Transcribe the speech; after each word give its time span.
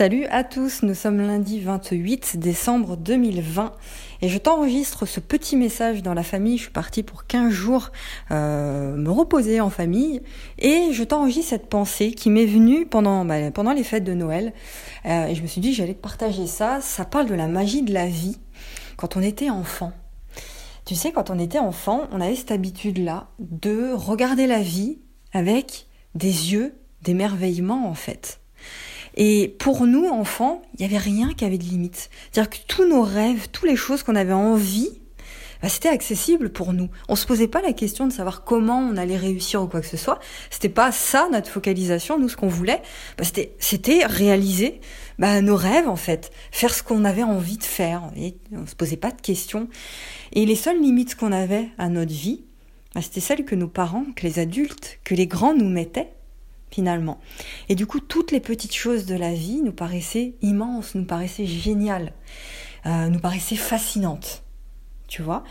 Salut 0.00 0.24
à 0.30 0.44
tous, 0.44 0.82
nous 0.82 0.94
sommes 0.94 1.20
lundi 1.20 1.60
28 1.60 2.38
décembre 2.38 2.96
2020 2.96 3.74
et 4.22 4.30
je 4.30 4.38
t'enregistre 4.38 5.04
ce 5.04 5.20
petit 5.20 5.56
message 5.56 6.02
dans 6.02 6.14
la 6.14 6.22
famille. 6.22 6.56
Je 6.56 6.62
suis 6.62 6.72
partie 6.72 7.02
pour 7.02 7.26
15 7.26 7.52
jours 7.52 7.90
euh, 8.30 8.96
me 8.96 9.10
reposer 9.10 9.60
en 9.60 9.68
famille 9.68 10.22
et 10.58 10.94
je 10.94 11.04
t'enregistre 11.04 11.50
cette 11.50 11.66
pensée 11.66 12.12
qui 12.12 12.30
m'est 12.30 12.46
venue 12.46 12.86
pendant, 12.86 13.26
bah, 13.26 13.50
pendant 13.50 13.74
les 13.74 13.84
fêtes 13.84 14.04
de 14.04 14.14
Noël. 14.14 14.54
Euh, 15.04 15.26
et 15.26 15.34
je 15.34 15.42
me 15.42 15.46
suis 15.46 15.60
dit 15.60 15.74
j'allais 15.74 15.92
te 15.92 16.00
partager 16.00 16.46
ça. 16.46 16.80
Ça 16.80 17.04
parle 17.04 17.26
de 17.26 17.34
la 17.34 17.46
magie 17.46 17.82
de 17.82 17.92
la 17.92 18.06
vie 18.06 18.38
quand 18.96 19.18
on 19.18 19.20
était 19.20 19.50
enfant. 19.50 19.92
Tu 20.86 20.94
sais, 20.94 21.12
quand 21.12 21.28
on 21.28 21.38
était 21.38 21.58
enfant, 21.58 22.08
on 22.10 22.22
avait 22.22 22.36
cette 22.36 22.52
habitude-là 22.52 23.28
de 23.38 23.92
regarder 23.92 24.46
la 24.46 24.62
vie 24.62 24.98
avec 25.34 25.88
des 26.14 26.54
yeux 26.54 26.74
d'émerveillement 27.02 27.86
en 27.86 27.94
fait. 27.94 28.39
Et 29.16 29.54
pour 29.58 29.86
nous, 29.86 30.06
enfants, 30.06 30.62
il 30.74 30.80
n'y 30.80 30.86
avait 30.86 31.02
rien 31.02 31.32
qui 31.34 31.44
avait 31.44 31.58
de 31.58 31.64
limite. 31.64 32.10
C'est-à-dire 32.30 32.50
que 32.50 32.58
tous 32.66 32.88
nos 32.88 33.02
rêves, 33.02 33.48
toutes 33.50 33.68
les 33.68 33.76
choses 33.76 34.02
qu'on 34.02 34.16
avait 34.16 34.32
envie, 34.32 35.00
bah, 35.62 35.68
c'était 35.68 35.88
accessible 35.88 36.50
pour 36.50 36.72
nous. 36.72 36.88
On 37.08 37.16
se 37.16 37.26
posait 37.26 37.48
pas 37.48 37.60
la 37.60 37.72
question 37.72 38.06
de 38.06 38.12
savoir 38.12 38.44
comment 38.44 38.78
on 38.78 38.96
allait 38.96 39.16
réussir 39.16 39.62
ou 39.62 39.66
quoi 39.66 39.80
que 39.80 39.86
ce 39.86 39.96
soit. 39.96 40.18
C'était 40.50 40.70
pas 40.70 40.90
ça 40.90 41.28
notre 41.30 41.50
focalisation. 41.50 42.18
Nous, 42.18 42.30
ce 42.30 42.36
qu'on 42.36 42.48
voulait, 42.48 42.82
bah, 43.18 43.24
c'était, 43.24 43.54
c'était 43.58 44.06
réaliser 44.06 44.80
bah, 45.18 45.40
nos 45.42 45.56
rêves 45.56 45.88
en 45.88 45.96
fait, 45.96 46.30
faire 46.50 46.72
ce 46.72 46.82
qu'on 46.82 47.04
avait 47.04 47.22
envie 47.22 47.58
de 47.58 47.64
faire. 47.64 48.10
Et 48.16 48.36
on 48.52 48.66
se 48.66 48.74
posait 48.74 48.96
pas 48.96 49.10
de 49.10 49.20
questions. 49.20 49.68
Et 50.32 50.46
les 50.46 50.56
seules 50.56 50.80
limites 50.80 51.14
qu'on 51.14 51.32
avait 51.32 51.68
à 51.76 51.88
notre 51.88 52.12
vie, 52.12 52.44
c'était 53.00 53.20
celles 53.20 53.44
que 53.44 53.54
nos 53.54 53.68
parents, 53.68 54.06
que 54.16 54.26
les 54.26 54.38
adultes, 54.38 54.98
que 55.04 55.14
les 55.14 55.26
grands 55.26 55.54
nous 55.54 55.68
mettaient 55.68 56.12
finalement. 56.70 57.18
Et 57.68 57.74
du 57.74 57.86
coup, 57.86 58.00
toutes 58.00 58.32
les 58.32 58.40
petites 58.40 58.74
choses 58.74 59.06
de 59.06 59.14
la 59.14 59.32
vie 59.32 59.60
nous 59.62 59.72
paraissaient 59.72 60.34
immenses, 60.42 60.94
nous 60.94 61.04
paraissaient 61.04 61.46
géniales, 61.46 62.12
euh, 62.86 63.08
nous 63.08 63.20
paraissaient 63.20 63.56
fascinantes. 63.56 64.44
Tu 65.08 65.22
vois 65.22 65.42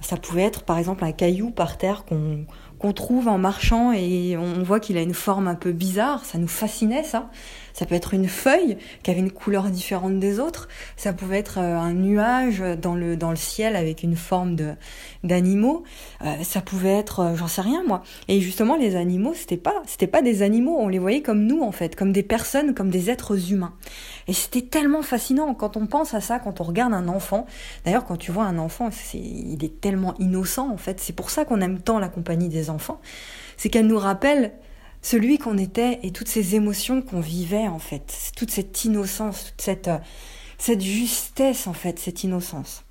Ça 0.00 0.16
pouvait 0.16 0.42
être 0.42 0.64
par 0.64 0.78
exemple 0.78 1.04
un 1.04 1.12
caillou 1.12 1.50
par 1.50 1.78
terre 1.78 2.04
qu'on 2.04 2.46
qu'on 2.84 2.92
trouve 2.92 3.28
en 3.28 3.38
marchant 3.38 3.92
et 3.92 4.36
on 4.36 4.62
voit 4.62 4.78
qu'il 4.78 4.98
a 4.98 5.00
une 5.00 5.14
forme 5.14 5.48
un 5.48 5.54
peu 5.54 5.72
bizarre, 5.72 6.26
ça 6.26 6.36
nous 6.36 6.48
fascinait 6.48 7.02
ça. 7.02 7.30
Ça 7.72 7.86
peut 7.86 7.96
être 7.96 8.14
une 8.14 8.28
feuille 8.28 8.76
qui 9.02 9.10
avait 9.10 9.18
une 9.18 9.32
couleur 9.32 9.64
différente 9.64 10.20
des 10.20 10.38
autres. 10.38 10.68
Ça 10.96 11.12
pouvait 11.12 11.38
être 11.38 11.58
euh, 11.58 11.76
un 11.76 11.92
nuage 11.92 12.62
dans 12.80 12.94
le 12.94 13.16
dans 13.16 13.30
le 13.30 13.36
ciel 13.36 13.74
avec 13.74 14.04
une 14.04 14.14
forme 14.14 14.54
de 14.54 14.74
d'animaux. 15.24 15.82
Euh, 16.22 16.36
ça 16.44 16.60
pouvait 16.60 16.92
être, 16.92 17.20
euh, 17.20 17.36
j'en 17.36 17.48
sais 17.48 17.62
rien 17.62 17.82
moi. 17.84 18.04
Et 18.28 18.40
justement, 18.40 18.76
les 18.76 18.94
animaux, 18.94 19.34
c'était 19.34 19.56
pas 19.56 19.82
c'était 19.86 20.06
pas 20.06 20.22
des 20.22 20.42
animaux. 20.42 20.76
On 20.78 20.86
les 20.86 21.00
voyait 21.00 21.20
comme 21.20 21.46
nous 21.46 21.62
en 21.62 21.72
fait, 21.72 21.96
comme 21.96 22.12
des 22.12 22.22
personnes, 22.22 22.74
comme 22.74 22.90
des 22.90 23.10
êtres 23.10 23.50
humains. 23.50 23.74
Et 24.28 24.32
c'était 24.32 24.62
tellement 24.62 25.02
fascinant 25.02 25.52
quand 25.54 25.76
on 25.76 25.86
pense 25.86 26.14
à 26.14 26.20
ça, 26.20 26.38
quand 26.38 26.60
on 26.60 26.64
regarde 26.64 26.94
un 26.94 27.08
enfant. 27.08 27.44
D'ailleurs, 27.84 28.04
quand 28.04 28.16
tu 28.16 28.30
vois 28.30 28.44
un 28.44 28.58
enfant, 28.58 28.90
c'est, 28.92 29.18
il 29.18 29.64
est 29.64 29.80
tellement 29.80 30.14
innocent 30.20 30.70
en 30.70 30.76
fait. 30.76 31.00
C'est 31.00 31.12
pour 31.12 31.30
ça 31.30 31.44
qu'on 31.44 31.60
aime 31.60 31.80
tant 31.80 31.98
la 31.98 32.08
compagnie 32.08 32.48
des 32.48 32.70
enfants. 32.70 32.73
C'est 33.56 33.68
qu'elle 33.68 33.86
nous 33.86 33.98
rappelle 33.98 34.52
celui 35.02 35.38
qu'on 35.38 35.58
était 35.58 36.00
et 36.02 36.10
toutes 36.10 36.28
ces 36.28 36.54
émotions 36.54 37.02
qu'on 37.02 37.20
vivait 37.20 37.68
en 37.68 37.78
fait, 37.78 38.32
toute 38.36 38.50
cette 38.50 38.84
innocence, 38.84 39.44
toute 39.44 39.60
cette, 39.60 39.88
euh, 39.88 39.98
cette 40.58 40.80
justesse 40.80 41.66
en 41.66 41.74
fait, 41.74 41.98
cette 41.98 42.24
innocence. 42.24 42.84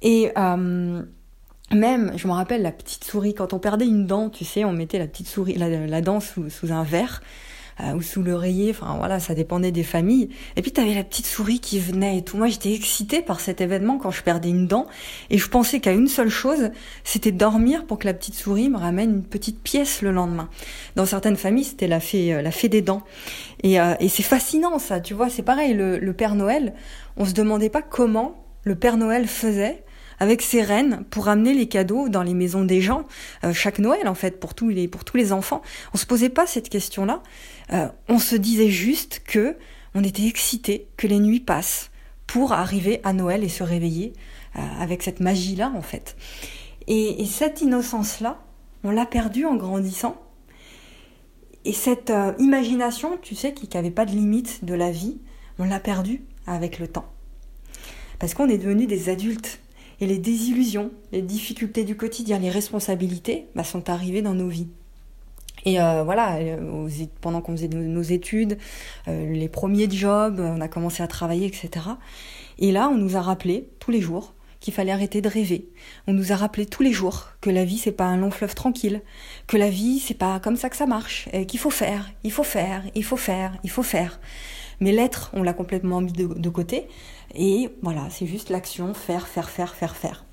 Et 0.00 0.32
euh, 0.38 1.02
même, 1.72 2.12
je 2.16 2.26
me 2.26 2.32
rappelle 2.32 2.62
la 2.62 2.72
petite 2.72 3.04
souris, 3.04 3.34
quand 3.34 3.52
on 3.52 3.58
perdait 3.58 3.86
une 3.86 4.06
dent, 4.06 4.30
tu 4.30 4.44
sais, 4.44 4.64
on 4.64 4.72
mettait 4.72 4.98
la 4.98 5.06
petite 5.06 5.28
souris, 5.28 5.54
la, 5.54 6.00
dent 6.00 6.20
sous, 6.20 6.48
sous 6.48 6.72
un 6.72 6.82
verre 6.82 7.20
euh, 7.80 7.92
ou 7.94 8.02
sous 8.02 8.22
l'oreiller, 8.22 8.70
enfin 8.70 8.96
voilà, 8.98 9.20
ça 9.20 9.34
dépendait 9.34 9.72
des 9.72 9.82
familles. 9.82 10.30
Et 10.56 10.62
puis 10.62 10.72
tu 10.72 10.80
avais 10.80 10.94
la 10.94 11.04
petite 11.04 11.26
souris 11.26 11.60
qui 11.60 11.78
venait 11.78 12.18
et 12.18 12.22
tout. 12.22 12.36
Moi 12.36 12.48
j'étais 12.48 12.72
excitée 12.72 13.22
par 13.22 13.40
cet 13.40 13.60
événement 13.60 13.98
quand 13.98 14.10
je 14.10 14.22
perdais 14.22 14.48
une 14.48 14.66
dent 14.66 14.86
et 15.30 15.38
je 15.38 15.48
pensais 15.48 15.80
qu'à 15.80 15.92
une 15.92 16.08
seule 16.08 16.28
chose, 16.28 16.70
c'était 17.04 17.32
dormir 17.32 17.86
pour 17.86 17.98
que 17.98 18.06
la 18.06 18.14
petite 18.14 18.34
souris 18.34 18.68
me 18.68 18.78
ramène 18.78 19.10
une 19.10 19.22
petite 19.22 19.62
pièce 19.62 20.02
le 20.02 20.10
lendemain. 20.10 20.48
Dans 20.96 21.06
certaines 21.06 21.36
familles, 21.36 21.64
c'était 21.64 21.88
la 21.88 22.00
fée, 22.00 22.34
euh, 22.34 22.42
la 22.42 22.50
fée 22.50 22.68
des 22.68 22.82
dents. 22.82 23.02
Et, 23.62 23.80
euh, 23.80 23.94
et 24.00 24.08
c'est 24.08 24.22
fascinant 24.22 24.78
ça, 24.78 25.00
tu 25.00 25.14
vois, 25.14 25.28
c'est 25.28 25.42
pareil, 25.42 25.74
le, 25.74 25.98
le 25.98 26.12
Père 26.12 26.34
Noël, 26.34 26.74
on 27.16 27.24
se 27.24 27.32
demandait 27.32 27.70
pas 27.70 27.82
comment 27.82 28.44
le 28.64 28.74
Père 28.74 28.96
Noël 28.96 29.26
faisait 29.26 29.82
avec 30.20 30.42
ses 30.42 30.62
reines 30.62 31.04
pour 31.10 31.28
amener 31.28 31.54
les 31.54 31.68
cadeaux 31.68 32.08
dans 32.08 32.22
les 32.22 32.34
maisons 32.34 32.64
des 32.64 32.80
gens 32.80 33.06
euh, 33.44 33.52
chaque 33.52 33.78
Noël 33.78 34.08
en 34.08 34.14
fait 34.14 34.40
pour 34.40 34.54
tous 34.54 34.68
les 34.68 34.88
pour 34.88 35.04
tous 35.04 35.16
les 35.16 35.32
enfants. 35.32 35.62
On 35.94 35.96
se 35.96 36.06
posait 36.06 36.28
pas 36.28 36.46
cette 36.46 36.68
question-là. 36.68 37.22
Euh, 37.72 37.88
on 38.08 38.18
se 38.18 38.36
disait 38.36 38.70
juste 38.70 39.22
que 39.24 39.56
on 39.94 40.04
était 40.04 40.26
excité 40.26 40.88
que 40.96 41.06
les 41.06 41.18
nuits 41.18 41.40
passent 41.40 41.90
pour 42.26 42.52
arriver 42.52 43.00
à 43.04 43.12
Noël 43.12 43.42
et 43.42 43.48
se 43.48 43.62
réveiller 43.62 44.12
euh, 44.56 44.60
avec 44.80 45.02
cette 45.02 45.20
magie-là 45.20 45.72
en 45.74 45.82
fait. 45.82 46.16
Et, 46.86 47.22
et 47.22 47.26
cette 47.26 47.60
innocence-là, 47.60 48.40
on 48.84 48.90
l'a 48.90 49.06
perdue 49.06 49.44
en 49.44 49.56
grandissant. 49.56 50.20
Et 51.64 51.72
cette 51.72 52.12
imagination, 52.38 53.18
tu 53.20 53.34
sais, 53.34 53.52
qui 53.52 53.68
n'avait 53.74 53.90
pas 53.90 54.06
de 54.06 54.12
limite 54.12 54.64
de 54.64 54.72
la 54.72 54.90
vie, 54.90 55.18
on 55.58 55.64
l'a 55.64 55.80
perdue 55.80 56.22
avec 56.46 56.78
le 56.78 56.88
temps. 56.88 57.12
Parce 58.18 58.32
qu'on 58.32 58.48
est 58.48 58.58
devenus 58.58 58.88
des 58.88 59.10
adultes 59.10 59.60
et 60.00 60.06
les 60.06 60.18
désillusions, 60.18 60.90
les 61.12 61.22
difficultés 61.22 61.84
du 61.84 61.96
quotidien, 61.96 62.38
les 62.38 62.50
responsabilités 62.50 63.46
bah, 63.54 63.64
sont 63.64 63.90
arrivées 63.90 64.22
dans 64.22 64.34
nos 64.34 64.48
vies. 64.48 64.68
Et 65.64 65.80
euh, 65.80 66.02
voilà, 66.04 66.36
euh, 66.36 66.88
pendant 67.20 67.40
qu'on 67.40 67.52
faisait 67.52 67.68
nos 67.68 68.02
études, 68.02 68.58
euh, 69.08 69.32
les 69.32 69.48
premiers 69.48 69.90
jobs, 69.90 70.40
on 70.40 70.60
a 70.60 70.68
commencé 70.68 71.02
à 71.02 71.06
travailler, 71.06 71.46
etc. 71.46 71.86
Et 72.58 72.72
là, 72.72 72.88
on 72.88 72.96
nous 72.96 73.16
a 73.16 73.20
rappelé 73.20 73.68
tous 73.80 73.90
les 73.90 74.00
jours 74.00 74.34
qu'il 74.60 74.74
fallait 74.74 74.92
arrêter 74.92 75.20
de 75.20 75.28
rêver. 75.28 75.68
On 76.06 76.12
nous 76.12 76.32
a 76.32 76.36
rappelé 76.36 76.66
tous 76.66 76.82
les 76.82 76.92
jours 76.92 77.28
que 77.40 77.48
la 77.48 77.64
vie 77.64 77.78
c'est 77.78 77.92
pas 77.92 78.06
un 78.06 78.16
long 78.16 78.32
fleuve 78.32 78.56
tranquille, 78.56 79.02
que 79.46 79.56
la 79.56 79.70
vie 79.70 80.00
c'est 80.00 80.14
pas 80.14 80.40
comme 80.40 80.56
ça 80.56 80.68
que 80.68 80.76
ça 80.76 80.86
marche, 80.86 81.28
qu'il 81.46 81.60
faut 81.60 81.70
faire, 81.70 82.10
il 82.24 82.32
faut 82.32 82.42
faire, 82.42 82.82
il 82.96 83.04
faut 83.04 83.16
faire, 83.16 83.56
il 83.62 83.70
faut 83.70 83.84
faire. 83.84 84.18
Mais 84.80 84.92
l'être, 84.92 85.30
on 85.32 85.42
l'a 85.42 85.52
complètement 85.52 86.00
mis 86.00 86.12
de, 86.12 86.48
côté. 86.48 86.88
Et 87.34 87.70
voilà, 87.82 88.08
c'est 88.10 88.26
juste 88.26 88.50
l'action, 88.50 88.94
faire, 88.94 89.26
faire, 89.26 89.50
faire, 89.50 89.74
faire, 89.74 89.96
faire. 89.96 90.24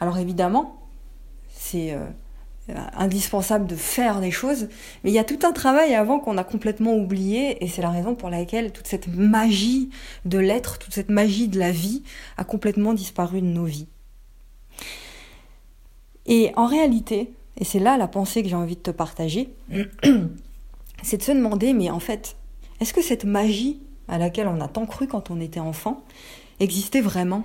Alors 0.00 0.18
évidemment, 0.18 0.80
c'est 1.48 1.92
euh, 1.92 2.06
indispensable 2.94 3.66
de 3.66 3.74
faire 3.74 4.20
des 4.20 4.30
choses, 4.30 4.68
mais 5.02 5.10
il 5.10 5.14
y 5.14 5.18
a 5.18 5.24
tout 5.24 5.40
un 5.42 5.52
travail 5.52 5.94
avant 5.94 6.20
qu'on 6.20 6.36
a 6.36 6.44
complètement 6.44 6.94
oublié, 6.94 7.62
et 7.64 7.68
c'est 7.68 7.82
la 7.82 7.90
raison 7.90 8.14
pour 8.14 8.30
laquelle 8.30 8.72
toute 8.72 8.86
cette 8.86 9.08
magie 9.08 9.90
de 10.24 10.38
l'être, 10.38 10.78
toute 10.78 10.94
cette 10.94 11.08
magie 11.08 11.48
de 11.48 11.58
la 11.58 11.72
vie 11.72 12.02
a 12.36 12.44
complètement 12.44 12.94
disparu 12.94 13.40
de 13.40 13.46
nos 13.46 13.64
vies. 13.64 13.88
Et 16.26 16.52
en 16.56 16.66
réalité, 16.66 17.32
et 17.56 17.64
c'est 17.64 17.78
là 17.78 17.96
la 17.96 18.06
pensée 18.06 18.42
que 18.42 18.48
j'ai 18.48 18.54
envie 18.54 18.76
de 18.76 18.80
te 18.80 18.90
partager, 18.90 19.54
c'est 21.02 21.16
de 21.16 21.22
se 21.22 21.32
demander, 21.32 21.72
mais 21.72 21.90
en 21.90 22.00
fait, 22.00 22.36
est-ce 22.80 22.92
que 22.92 23.02
cette 23.02 23.24
magie 23.24 23.80
à 24.08 24.18
laquelle 24.18 24.48
on 24.48 24.60
a 24.60 24.68
tant 24.68 24.86
cru 24.86 25.06
quand 25.06 25.30
on 25.30 25.40
était 25.40 25.60
enfant, 25.60 26.02
existait 26.60 27.00
vraiment, 27.00 27.44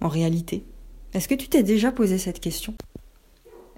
en 0.00 0.08
réalité? 0.08 0.64
Est-ce 1.12 1.28
que 1.28 1.34
tu 1.34 1.48
t'es 1.48 1.62
déjà 1.62 1.92
posé 1.92 2.18
cette 2.18 2.40
question? 2.40 2.74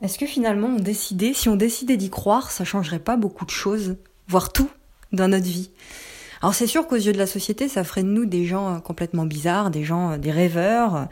Est-ce 0.03 0.19
que 0.19 0.27
finalement 0.27 0.69
on 0.69 0.81
décidait, 0.81 1.33
si 1.33 1.49
on 1.49 1.57
décidait 1.57 1.97
d'y 1.97 2.11
croire, 2.11 2.51
ça 2.51 2.65
changerait 2.65 2.99
pas 2.99 3.17
beaucoup 3.17 3.45
de 3.45 3.51
choses, 3.51 3.97
voire 4.29 4.53
tout, 4.53 4.71
dans 5.13 5.29
notre 5.29 5.47
vie? 5.47 5.71
Alors 6.47 6.55
c'est 6.55 6.69
sûr 6.69 6.87
qu'aux 6.87 6.95
yeux 6.95 7.13
de 7.13 7.19
la 7.19 7.27
société, 7.27 7.67
ça 7.67 7.83
ferait 7.83 8.05
de 8.05 8.09
nous 8.09 8.25
des 8.25 8.45
gens 8.45 8.77
euh, 8.77 8.79
complètement 8.79 9.25
bizarres, 9.25 9.73
des 9.73 9.83
gens, 9.83 10.13
euh, 10.13 10.17
des 10.17 10.31
rêveurs, 10.31 10.95
euh, 10.95 11.05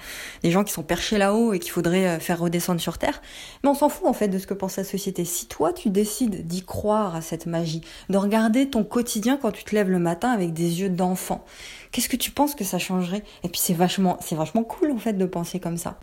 des 0.44 0.52
gens 0.52 0.62
qui 0.62 0.72
sont 0.72 0.84
perchés 0.84 1.18
là-haut 1.18 1.52
et 1.52 1.58
qu'il 1.58 1.72
faudrait 1.72 2.20
faire 2.20 2.38
redescendre 2.38 2.80
sur 2.80 2.98
Terre. 2.98 3.20
Mais 3.64 3.68
on 3.68 3.74
s'en 3.74 3.88
fout 3.88 4.06
en 4.06 4.12
fait 4.12 4.28
de 4.28 4.38
ce 4.38 4.46
que 4.46 4.54
pense 4.54 4.76
la 4.76 4.84
société. 4.84 5.24
Si 5.24 5.46
toi 5.48 5.72
tu 5.72 5.90
décides 5.90 6.46
d'y 6.46 6.64
croire 6.64 7.16
à 7.16 7.20
cette 7.20 7.46
magie, 7.46 7.80
de 8.10 8.16
regarder 8.16 8.70
ton 8.70 8.84
quotidien 8.84 9.36
quand 9.36 9.50
tu 9.50 9.64
te 9.64 9.74
lèves 9.74 9.90
le 9.90 9.98
matin 9.98 10.30
avec 10.30 10.52
des 10.52 10.82
yeux 10.82 10.88
d'enfant, 10.88 11.44
qu'est-ce 11.90 12.08
que 12.08 12.14
tu 12.14 12.30
penses 12.30 12.54
que 12.54 12.62
ça 12.62 12.78
changerait? 12.78 13.24
Et 13.42 13.48
puis 13.48 13.60
c'est 13.60 13.74
vachement, 13.74 14.18
c'est 14.20 14.36
vachement 14.36 14.62
cool 14.62 14.92
en 14.92 14.98
fait 14.98 15.14
de 15.14 15.26
penser 15.26 15.58
comme 15.58 15.78
ça. 15.78 15.98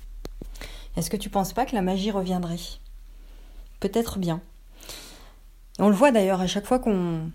Est-ce 0.97 1.09
que 1.09 1.15
tu 1.15 1.29
penses 1.29 1.53
pas 1.53 1.65
que 1.65 1.73
la 1.73 1.81
magie 1.81 2.11
reviendrait? 2.11 2.59
Peut-être 3.79 4.19
bien. 4.19 4.41
on 5.79 5.87
le 5.87 5.95
voit 5.95 6.11
d'ailleurs 6.11 6.41
à 6.41 6.47
chaque 6.47 6.65
fois 6.65 6.79
qu'on 6.79 7.31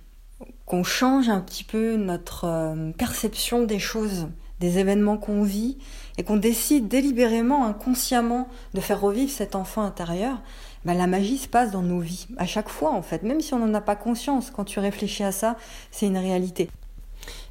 qu'on 0.65 0.85
change 0.85 1.29
un 1.29 1.41
petit 1.41 1.65
peu 1.65 1.97
notre 1.97 2.45
euh, 2.45 2.93
perception 2.93 3.65
des 3.65 3.79
choses, 3.79 4.29
des 4.61 4.79
événements 4.79 5.17
qu'on 5.17 5.43
vit, 5.43 5.79
et 6.19 6.25
qu'on 6.25 6.37
décide 6.37 6.89
délibérément, 6.89 7.67
inconsciemment, 7.67 8.49
de 8.75 8.81
faire 8.81 9.01
revivre 9.01 9.31
cet 9.31 9.55
enfant 9.55 9.83
intérieur, 9.83 10.43
ben 10.85 10.95
la 10.95 11.07
magie 11.07 11.39
se 11.39 11.49
passe 11.49 11.71
dans 11.73 11.83
nos 11.83 12.01
vies, 12.01 12.27
à 12.37 12.47
chaque 12.47 12.69
fois 12.69 12.93
en 12.93 13.03
fait, 13.03 13.23
même 13.23 13.41
si 13.41 13.55
on 13.55 13.59
n'en 13.59 13.75
a 13.75 13.81
pas 13.81 13.97
conscience, 13.97 14.51
quand 14.51 14.65
tu 14.65 14.79
réfléchis 14.79 15.25
à 15.25 15.33
ça, 15.33 15.57
c'est 15.91 16.07
une 16.07 16.19
réalité. 16.19 16.71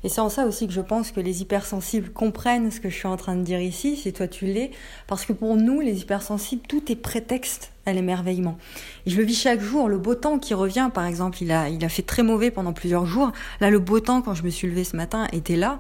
Et 0.04 0.10
c'est 0.10 0.22
en 0.22 0.30
ça 0.30 0.46
aussi 0.46 0.68
que 0.68 0.74
je 0.74 0.82
pense 0.82 1.12
que 1.12 1.20
les 1.20 1.42
hypersensibles 1.42 2.10
comprennent 2.12 2.72
ce 2.72 2.80
que 2.80 2.90
je 2.90 2.96
suis 2.96 3.08
en 3.08 3.18
train 3.18 3.36
de 3.36 3.44
dire 3.44 3.60
ici, 3.60 3.96
si 3.96 4.14
toi 4.14 4.28
tu 4.28 4.46
l'es, 4.46 4.72
parce 5.08 5.26
que 5.26 5.34
pour 5.34 5.56
nous, 5.56 5.82
les 5.82 6.02
hypersensibles, 6.02 6.62
tout 6.68 6.92
est 6.92 6.96
prétexte 6.96 7.72
à 7.86 7.94
l'émerveillement. 7.94 8.58
Et 9.06 9.10
je 9.12 9.18
le 9.18 9.24
vis 9.24 9.36
chaque 9.36 9.62
jour, 9.62 9.88
le 9.88 9.98
beau 9.98 10.16
temps 10.16 10.40
qui 10.40 10.54
revient, 10.54 10.90
par 10.94 11.06
exemple, 11.06 11.38
il 11.42 11.52
a, 11.52 11.70
il 11.70 11.84
a 11.84 11.90
fait 11.90 12.02
très 12.02 12.24
mauvais 12.24 12.52
pendant 12.52 12.74
plusieurs 12.74 13.06
jours. 13.06 13.32
Là, 13.60 13.70
le 13.70 13.80
beau 13.80 14.00
temps, 14.00 14.22
quand 14.22 14.34
je 14.34 14.44
me 14.44 14.50
suis 14.50 14.68
levée 14.68 14.84
ce 14.84 14.96
matin, 14.96 15.28
était 15.32 15.56
là. 15.56 15.80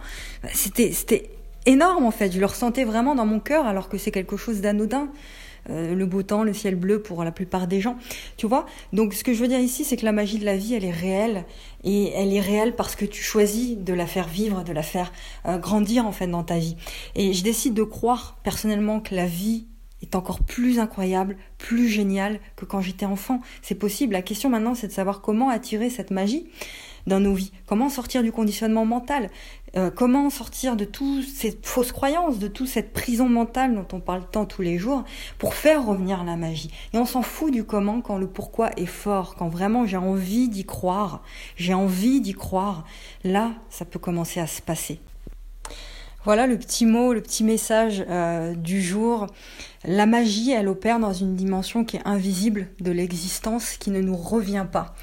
C'était, 0.54 0.92
c'était 0.92 1.30
énorme 1.66 2.06
en 2.06 2.12
fait. 2.12 2.32
Je 2.32 2.40
le 2.40 2.46
ressentais 2.46 2.84
vraiment 2.84 3.16
dans 3.16 3.26
mon 3.26 3.40
cœur, 3.40 3.66
alors 3.66 3.90
que 3.90 3.98
c'est 3.98 4.12
quelque 4.12 4.38
chose 4.38 4.62
d'anodin. 4.62 5.10
Euh, 5.70 5.96
le 5.96 6.06
beau 6.06 6.24
temps, 6.24 6.44
le 6.44 6.54
ciel 6.54 6.76
bleu 6.76 7.02
pour 7.02 7.24
la 7.24 7.32
plupart 7.32 7.68
des 7.68 7.82
gens. 7.82 7.98
Tu 8.38 8.48
vois 8.48 8.66
Donc 8.94 9.14
ce 9.14 9.24
que 9.24 9.34
je 9.34 9.42
veux 9.42 9.48
dire 9.48 9.60
ici, 9.60 9.84
c'est 9.84 9.98
que 9.98 10.06
la 10.06 10.12
magie 10.12 10.40
de 10.40 10.46
la 10.46 10.58
vie, 10.58 10.74
elle 10.74 10.86
est 10.86 10.92
réelle. 10.92 11.46
Et 11.84 12.12
elle 12.14 12.34
est 12.34 12.42
réelle 12.42 12.76
parce 12.76 12.96
que 12.96 13.06
tu 13.06 13.22
choisis 13.22 13.78
de 13.78 13.94
la 13.94 14.08
faire 14.08 14.28
vivre, 14.28 14.64
de 14.64 14.74
la 14.74 14.84
faire 14.84 15.12
euh, 15.46 15.58
grandir 15.58 16.06
en 16.06 16.12
fait 16.12 16.28
dans 16.28 16.44
ta 16.44 16.58
vie. 16.58 16.76
Et 17.16 17.34
je 17.34 17.44
décide 17.44 17.74
de 17.74 17.84
croire 17.84 18.38
personnellement 18.44 19.00
que 19.00 19.16
la 19.16 19.26
vie 19.26 19.68
est 20.02 20.16
encore 20.16 20.40
plus 20.40 20.80
incroyable, 20.80 21.38
plus 21.58 21.88
géniale 21.88 22.40
que 22.56 22.66
quand 22.66 22.82
j'étais 22.82 23.06
enfant. 23.06 23.42
C'est 23.62 23.76
possible. 23.76 24.14
La 24.14 24.22
question 24.22 24.50
maintenant, 24.50 24.76
c'est 24.76 24.88
de 24.88 24.92
savoir 24.92 25.22
comment 25.22 25.50
attirer 25.50 25.90
cette 25.90 26.12
magie 26.12 26.48
dans 27.08 27.20
nos 27.20 27.34
vies. 27.34 27.52
Comment 27.66 27.90
sortir 27.90 28.24
du 28.24 28.32
conditionnement 28.32 28.86
mental? 28.86 29.30
Euh, 29.76 29.92
Comment 29.92 30.30
sortir 30.30 30.76
de 30.76 30.86
toutes 30.86 31.28
ces 31.28 31.58
fausses 31.62 31.92
croyances, 31.92 32.40
de 32.40 32.48
toute 32.48 32.68
cette 32.68 32.94
prison 32.94 33.28
mentale 33.28 33.76
dont 33.76 33.88
on 33.94 34.00
parle 34.00 34.24
tant 34.32 34.46
tous 34.46 34.62
les 34.62 34.78
jours, 34.78 35.04
pour 35.38 35.54
faire 35.54 35.86
revenir 35.86 36.24
la 36.24 36.36
magie? 36.36 36.72
Et 36.94 36.98
on 36.98 37.06
s'en 37.06 37.22
fout 37.22 37.52
du 37.52 37.64
comment 37.64 38.02
quand 38.02 38.18
le 38.18 38.28
pourquoi 38.28 38.72
est 38.78 38.86
fort, 38.86 39.36
quand 39.36 39.50
vraiment 39.50 39.86
j'ai 39.86 39.98
envie 39.98 40.50
d'y 40.50 40.66
croire, 40.66 41.24
j'ai 41.58 41.74
envie 41.74 42.22
d'y 42.22 42.34
croire. 42.34 42.86
Là, 43.24 43.52
ça 43.70 43.86
peut 43.86 44.00
commencer 44.00 44.40
à 44.40 44.48
se 44.48 44.62
passer. 44.62 45.00
Voilà 46.26 46.48
le 46.48 46.58
petit 46.58 46.88
mot, 46.88 47.14
le 47.14 47.22
petit 47.22 47.44
message 47.44 48.04
euh, 48.10 48.56
du 48.56 48.82
jour. 48.82 49.28
La 49.84 50.08
magie, 50.08 50.50
elle 50.50 50.68
opère 50.68 51.00
dans 51.00 51.14
une 51.14 51.36
dimension 51.36 51.86
qui 51.86 51.98
est 51.98 52.02
invisible 52.04 52.68
de 52.80 52.92
l'existence, 52.92 53.78
qui 53.78 53.92
ne 53.92 54.02
nous 54.02 54.18
revient 54.18 54.66
pas. 54.72 54.96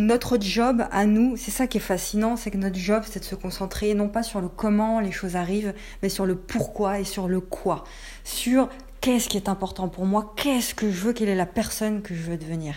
Notre 0.00 0.40
job 0.40 0.86
à 0.92 1.04
nous, 1.04 1.36
c'est 1.36 1.50
ça 1.50 1.66
qui 1.66 1.76
est 1.76 1.82
fascinant, 1.82 2.34
c'est 2.34 2.50
que 2.50 2.56
notre 2.56 2.78
job, 2.78 3.02
c'est 3.06 3.20
de 3.20 3.24
se 3.26 3.34
concentrer 3.34 3.92
non 3.92 4.08
pas 4.08 4.22
sur 4.22 4.40
le 4.40 4.48
comment 4.48 4.98
les 4.98 5.12
choses 5.12 5.36
arrivent, 5.36 5.74
mais 6.02 6.08
sur 6.08 6.24
le 6.24 6.36
pourquoi 6.36 7.00
et 7.00 7.04
sur 7.04 7.28
le 7.28 7.42
quoi. 7.42 7.84
Sur 8.24 8.70
qu'est-ce 9.02 9.28
qui 9.28 9.36
est 9.36 9.46
important 9.46 9.90
pour 9.90 10.06
moi, 10.06 10.32
qu'est-ce 10.36 10.74
que 10.74 10.90
je 10.90 11.00
veux, 11.02 11.12
quelle 11.12 11.28
est 11.28 11.34
la 11.34 11.44
personne 11.44 12.00
que 12.00 12.14
je 12.14 12.22
veux 12.22 12.38
devenir. 12.38 12.76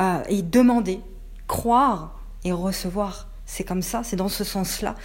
Euh, 0.00 0.20
et 0.28 0.42
demander, 0.42 0.98
croire 1.46 2.18
et 2.42 2.50
recevoir. 2.50 3.28
C'est 3.46 3.62
comme 3.62 3.82
ça, 3.82 4.02
c'est 4.02 4.16
dans 4.16 4.28
ce 4.28 4.42
sens-là. 4.42 4.96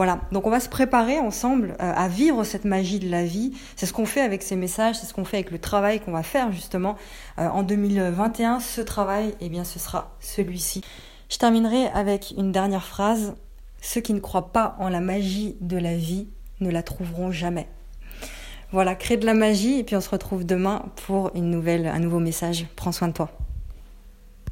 Voilà, 0.00 0.18
donc 0.32 0.46
on 0.46 0.50
va 0.50 0.60
se 0.60 0.70
préparer 0.70 1.18
ensemble 1.18 1.72
euh, 1.72 1.92
à 1.94 2.08
vivre 2.08 2.42
cette 2.42 2.64
magie 2.64 3.00
de 3.00 3.10
la 3.10 3.22
vie. 3.22 3.52
C'est 3.76 3.84
ce 3.84 3.92
qu'on 3.92 4.06
fait 4.06 4.22
avec 4.22 4.42
ces 4.42 4.56
messages, 4.56 4.94
c'est 4.98 5.04
ce 5.04 5.12
qu'on 5.12 5.26
fait 5.26 5.36
avec 5.36 5.50
le 5.50 5.58
travail 5.58 6.00
qu'on 6.00 6.12
va 6.12 6.22
faire 6.22 6.52
justement 6.52 6.96
euh, 7.38 7.46
en 7.46 7.62
2021. 7.62 8.60
Ce 8.60 8.80
travail, 8.80 9.34
eh 9.42 9.50
bien, 9.50 9.62
ce 9.62 9.78
sera 9.78 10.16
celui-ci. 10.18 10.80
Je 11.28 11.36
terminerai 11.36 11.88
avec 11.88 12.32
une 12.38 12.50
dernière 12.50 12.86
phrase. 12.86 13.34
Ceux 13.82 14.00
qui 14.00 14.14
ne 14.14 14.20
croient 14.20 14.54
pas 14.54 14.74
en 14.78 14.88
la 14.88 15.00
magie 15.00 15.58
de 15.60 15.76
la 15.76 15.94
vie 15.94 16.28
ne 16.60 16.70
la 16.70 16.82
trouveront 16.82 17.30
jamais. 17.30 17.68
Voilà, 18.72 18.94
crée 18.94 19.18
de 19.18 19.26
la 19.26 19.34
magie 19.34 19.80
et 19.80 19.84
puis 19.84 19.96
on 19.96 20.00
se 20.00 20.08
retrouve 20.08 20.46
demain 20.46 20.86
pour 21.04 21.30
une 21.34 21.50
nouvelle, 21.50 21.86
un 21.86 21.98
nouveau 21.98 22.20
message. 22.20 22.64
Prends 22.74 22.92
soin 22.92 23.08
de 23.08 23.12
toi. 23.12 23.39